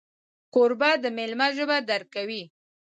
کوربه 0.53 0.91
د 1.03 1.05
میلمه 1.17 1.47
ژبه 1.57 1.77
درک 1.89 2.07
کوي. 2.15 2.43